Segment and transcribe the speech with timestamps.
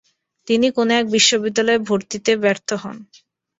[0.47, 2.97] তিনি কোন এক বিশ্ববিদ্যালয়ে ভর্তিতে ব্যর্থ হন।